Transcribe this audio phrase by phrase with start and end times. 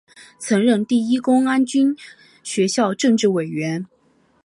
[0.39, 1.95] 曾任第一公安军
[2.41, 3.85] 学校政治委员。